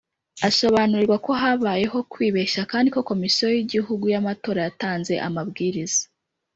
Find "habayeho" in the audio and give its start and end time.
1.41-1.97